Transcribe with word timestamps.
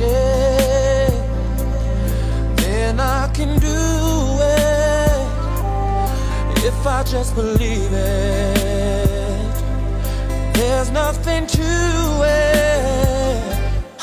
it, 0.00 1.10
then 2.56 3.00
I 3.00 3.28
can 3.34 3.58
do 3.58 4.38
it. 4.40 4.74
If 6.64 6.86
I 6.86 7.02
just 7.02 7.34
believe 7.34 7.92
it, 7.92 9.54
there's 10.54 10.90
nothing 10.90 11.46
to 11.46 11.62
it. 12.24 13.42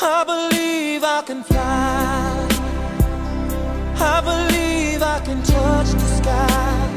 I 0.00 0.24
believe 0.24 1.02
I 1.04 1.22
can 1.26 1.42
fly. 1.42 2.48
I 4.14 4.20
believe 4.20 5.02
I 5.02 5.20
can 5.24 5.42
touch 5.42 5.90
the 5.90 6.08
sky. 6.20 6.88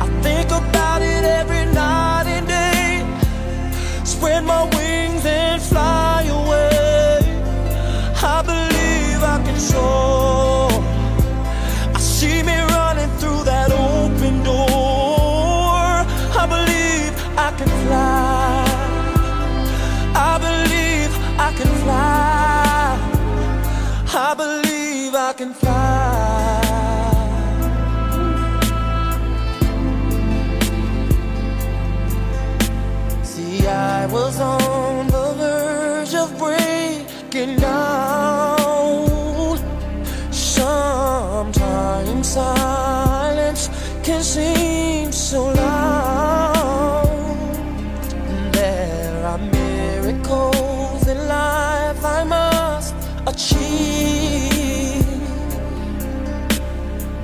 I 0.00 0.06
think 0.22 0.50
about 0.50 1.02
it 1.02 1.24
every 1.24 1.64
night 1.72 2.26
and 2.26 2.46
day. 2.46 3.04
Spread 4.04 4.44
my 4.44 4.64
wings 4.76 5.24
and 5.24 5.60
fly. 5.62 5.97
I 8.38 8.42
believe 8.42 9.20
I 9.34 9.42
can 9.44 9.58
soar. 9.58 10.70
I 11.92 11.98
see 11.98 12.40
me 12.44 12.56
running 12.76 13.10
through 13.18 13.42
that 13.50 13.72
open 13.72 14.44
door. 14.44 16.06
I 16.42 16.44
believe 16.54 17.12
I 17.36 17.50
can 17.58 17.70
fly. 17.82 18.64
I 20.30 20.38
believe 20.46 21.12
I 21.46 21.50
can 21.58 21.70
fly. 21.82 22.96
I 24.14 24.34
believe 24.36 24.67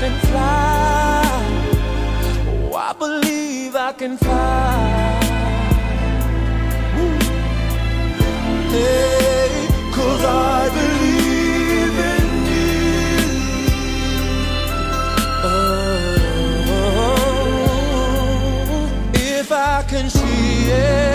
Can 0.00 0.14
fly. 0.28 1.22
Oh, 2.48 2.74
I 2.74 2.92
believe 2.98 3.76
I 3.76 3.92
can 3.92 4.16
fly. 4.16 5.20
Hey, 8.70 9.68
cause 9.92 10.24
I 10.24 10.68
believe 10.78 11.98
in 12.14 12.28
you. 12.52 12.74
Oh, 15.44 15.80
if 19.14 19.52
I 19.52 19.82
can 19.88 20.10
see 20.10 20.70
it, 20.70 21.13